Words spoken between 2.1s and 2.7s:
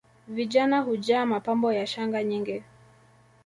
nyingi